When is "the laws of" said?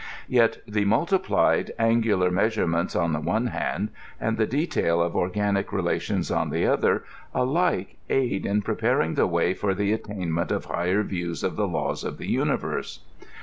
11.55-12.17